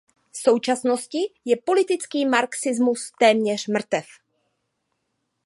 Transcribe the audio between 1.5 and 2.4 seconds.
politický